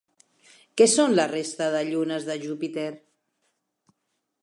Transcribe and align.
Què 0.81 0.87
són 0.93 1.13
la 1.19 1.27
resta 1.33 1.69
de 1.77 1.83
llunes 1.91 2.27
de 2.31 2.41
Júpiter? 2.47 2.91